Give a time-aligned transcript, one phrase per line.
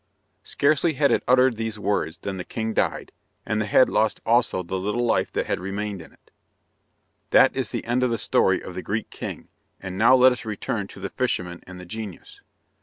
[0.41, 3.11] Scarcely had it uttered these words than the king died,
[3.45, 6.31] and the head lost also the little life that had remained in it.
[7.29, 10.43] That is the end of the story of the Greek king, and now let us
[10.43, 12.41] return to the fisherman and the genius.